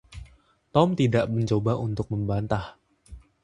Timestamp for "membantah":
2.13-2.65